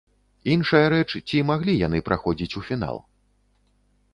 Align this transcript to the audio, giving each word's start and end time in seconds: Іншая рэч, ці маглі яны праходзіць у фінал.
Іншая 0.53 0.81
рэч, 0.93 1.05
ці 1.27 1.43
маглі 1.49 1.75
яны 1.87 1.99
праходзіць 2.07 2.57
у 2.63 2.65
фінал. 2.71 2.97